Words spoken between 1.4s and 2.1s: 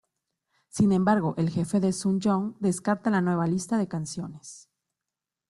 jefe de